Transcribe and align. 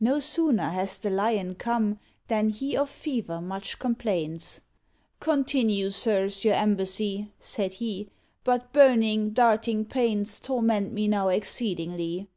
No 0.00 0.18
sooner 0.18 0.70
has 0.70 0.98
the 0.98 1.10
Lion 1.10 1.54
come, 1.54 2.00
Than 2.26 2.48
he 2.48 2.76
of 2.76 2.90
fever 2.90 3.40
much 3.40 3.78
complains; 3.78 4.62
"Continue, 5.20 5.90
sirs, 5.90 6.44
your 6.44 6.54
embassy," 6.54 7.30
Said 7.38 7.74
he; 7.74 8.08
"but 8.42 8.72
burning, 8.72 9.30
darting 9.30 9.84
pains 9.84 10.40
Torment 10.40 10.92
me 10.92 11.06
now 11.06 11.28
exceedingly. 11.28 12.28